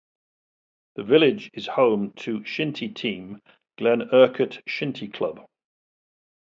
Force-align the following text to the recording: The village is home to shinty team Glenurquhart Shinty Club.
The 0.95 1.03
village 1.03 1.51
is 1.53 1.67
home 1.67 2.13
to 2.13 2.39
shinty 2.43 2.89
team 2.91 3.39
Glenurquhart 3.77 4.63
Shinty 4.65 5.13
Club. 5.13 5.45